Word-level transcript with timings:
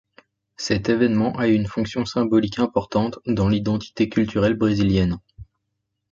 Cet 0.57 0.89
événement 0.89 1.33
a 1.37 1.47
eu 1.47 1.53
une 1.53 1.67
fonction 1.67 2.05
symbolique 2.05 2.57
importante 2.57 3.19
dans 3.27 3.47
l'identité 3.47 4.09
culturelle 4.09 4.55
brésilienne. 4.55 5.19